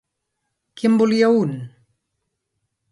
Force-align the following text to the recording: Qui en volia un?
Qui 0.81 0.89
en 0.91 0.95
volia 1.03 1.31
un? 1.43 1.55